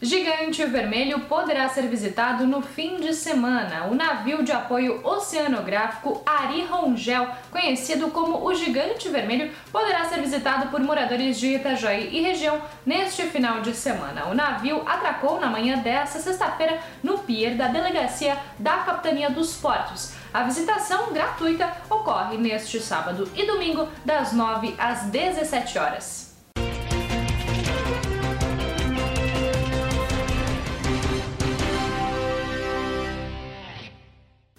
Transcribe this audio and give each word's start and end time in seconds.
Gigante 0.00 0.64
Vermelho 0.64 1.20
poderá 1.20 1.68
ser 1.68 1.88
visitado 1.88 2.46
no 2.46 2.62
fim 2.62 3.00
de 3.00 3.12
semana. 3.12 3.86
O 3.86 3.96
navio 3.96 4.44
de 4.44 4.52
apoio 4.52 5.04
oceanográfico 5.04 6.22
Ari 6.24 6.64
Rongel, 6.66 7.26
conhecido 7.50 8.08
como 8.12 8.46
o 8.46 8.54
Gigante 8.54 9.08
Vermelho, 9.08 9.50
poderá 9.72 10.04
ser 10.04 10.20
visitado 10.20 10.68
por 10.68 10.78
moradores 10.78 11.40
de 11.40 11.56
Itajaí 11.56 12.16
e 12.16 12.20
região 12.20 12.62
neste 12.86 13.22
final 13.24 13.60
de 13.60 13.74
semana. 13.74 14.26
O 14.26 14.34
navio 14.34 14.82
atracou 14.86 15.40
na 15.40 15.48
manhã 15.48 15.78
desta 15.78 16.20
sexta-feira 16.20 16.78
no 17.02 17.18
pier 17.18 17.56
da 17.56 17.66
delegacia 17.66 18.38
da 18.56 18.76
Capitania 18.78 19.28
dos 19.28 19.56
Portos. 19.56 20.12
A 20.32 20.44
visitação 20.44 21.12
gratuita 21.12 21.72
ocorre 21.90 22.36
neste 22.36 22.78
sábado 22.78 23.28
e 23.34 23.44
domingo, 23.44 23.88
das 24.04 24.32
9 24.32 24.76
às 24.78 25.06
17 25.06 25.76
horas. 25.76 26.27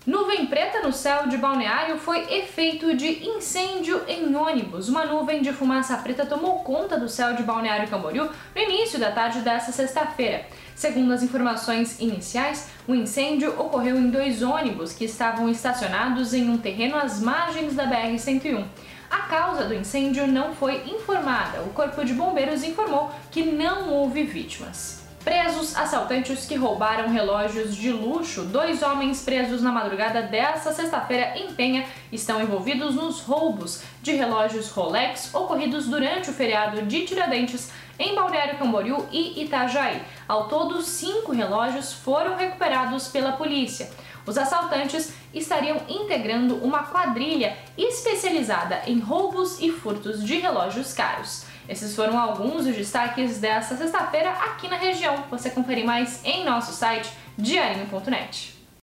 Nuvem 0.09 0.47
preta 0.47 0.81
no 0.81 0.91
céu 0.91 1.27
de 1.27 1.37
Balneário 1.37 1.99
foi 1.99 2.33
efeito 2.33 2.95
de 2.95 3.29
incêndio 3.29 4.01
em 4.07 4.35
ônibus. 4.35 4.89
Uma 4.89 5.05
nuvem 5.05 5.39
de 5.39 5.53
fumaça 5.53 5.95
preta 5.97 6.25
tomou 6.25 6.63
conta 6.63 6.97
do 6.97 7.07
céu 7.07 7.35
de 7.35 7.43
Balneário 7.43 7.87
Camboriú 7.87 8.27
no 8.55 8.59
início 8.59 8.99
da 8.99 9.11
tarde 9.11 9.41
desta 9.41 9.71
sexta-feira. 9.71 10.47
Segundo 10.73 11.13
as 11.13 11.21
informações 11.21 11.99
iniciais, 11.99 12.71
o 12.87 12.95
incêndio 12.95 13.51
ocorreu 13.61 13.97
em 13.97 14.09
dois 14.09 14.41
ônibus 14.41 14.93
que 14.93 15.05
estavam 15.05 15.47
estacionados 15.47 16.33
em 16.33 16.49
um 16.49 16.57
terreno 16.57 16.95
às 16.95 17.21
margens 17.21 17.75
da 17.75 17.85
BR-101. 17.85 18.65
A 19.11 19.19
causa 19.27 19.65
do 19.65 19.75
incêndio 19.75 20.25
não 20.25 20.55
foi 20.55 20.89
informada. 20.89 21.61
O 21.61 21.69
Corpo 21.69 22.03
de 22.03 22.15
Bombeiros 22.15 22.63
informou 22.63 23.11
que 23.29 23.43
não 23.43 23.91
houve 23.91 24.23
vítimas. 24.23 25.07
Presos 25.23 25.75
assaltantes 25.75 26.45
que 26.45 26.55
roubaram 26.55 27.09
relógios 27.09 27.75
de 27.75 27.91
luxo. 27.91 28.43
Dois 28.43 28.81
homens 28.81 29.21
presos 29.21 29.61
na 29.61 29.71
madrugada 29.71 30.21
desta 30.21 30.71
sexta-feira 30.71 31.38
em 31.38 31.53
Penha 31.53 31.85
estão 32.11 32.41
envolvidos 32.41 32.95
nos 32.95 33.19
roubos 33.19 33.83
de 34.02 34.13
relógios 34.13 34.69
Rolex 34.69 35.33
ocorridos 35.35 35.88
durante 35.88 36.29
o 36.29 36.33
feriado 36.33 36.81
de 36.83 37.05
Tiradentes 37.05 37.69
em 38.00 38.16
Balneário 38.16 38.58
Camboriú 38.58 39.05
e 39.11 39.44
Itajaí. 39.44 40.02
Ao 40.28 40.47
todo, 40.47 40.81
cinco 40.81 41.33
relógios 41.33 41.94
foram 41.94 42.38
recuperados 42.38 43.09
pela 43.09 43.33
polícia. 43.33 43.91
Os 44.25 44.38
assaltantes 44.38 45.14
estariam 45.33 45.78
integrando 45.88 46.56
uma 46.56 46.83
quadrilha 46.83 47.58
especializada 47.78 48.81
em 48.88 49.00
roubos 49.00 49.59
e 49.59 49.72
furtos 49.72 50.23
de 50.23 50.39
relógios 50.39 50.94
caros. 50.94 51.45
Esses 51.67 51.95
foram 51.95 52.19
alguns 52.19 52.66
dos 52.66 52.75
destaques 52.75 53.39
desta 53.39 53.75
sexta-feira 53.75 54.30
aqui 54.31 54.67
na 54.67 54.78
região. 54.78 55.23
Você 55.30 55.52
confere 55.52 55.84
mais 55.84 56.23
em 56.25 56.44
nosso 56.44 56.72
site 56.72 57.11
diarinho.net. 57.38 58.58